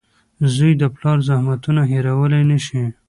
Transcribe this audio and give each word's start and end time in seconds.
•زوی 0.53 0.71
د 0.81 0.83
پلار 0.95 1.17
زحمتونه 1.29 1.81
هېرولی 1.91 2.41
نه 2.51 2.57
شي. 2.65 2.81